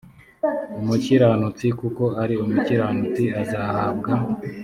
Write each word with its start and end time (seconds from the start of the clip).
umukiranutsi 0.81 1.67
kuko 1.79 2.03
ari 2.21 2.35
umukiranutsi 2.43 3.23
azahabwa 3.41 4.11